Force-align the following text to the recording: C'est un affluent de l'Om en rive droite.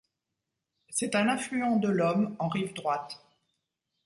C'est 0.89 1.13
un 1.13 1.27
affluent 1.27 1.75
de 1.75 1.87
l'Om 1.87 2.35
en 2.39 2.47
rive 2.47 2.73
droite. 2.73 3.21